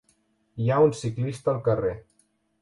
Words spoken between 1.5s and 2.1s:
al carrer.